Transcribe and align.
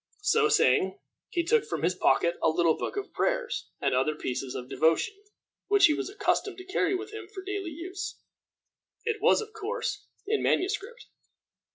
So 0.23 0.49
saying, 0.49 0.97
he 1.29 1.43
took 1.43 1.63
from 1.63 1.83
his 1.83 1.93
pocket 1.93 2.35
a 2.41 2.49
little 2.49 2.75
book 2.75 2.97
of 2.97 3.13
prayers 3.13 3.69
and 3.79 3.93
other 3.93 4.15
pieces 4.15 4.55
of 4.55 4.67
devotion, 4.67 5.13
which 5.67 5.85
he 5.85 5.93
was 5.93 6.09
accustomed 6.09 6.57
to 6.57 6.65
carry 6.65 6.95
with 6.95 7.11
him 7.13 7.27
for 7.27 7.43
daily 7.43 7.69
use. 7.69 8.17
It 9.05 9.21
was, 9.21 9.41
of 9.41 9.53
course, 9.53 10.07
in 10.25 10.41
manuscript. 10.41 11.05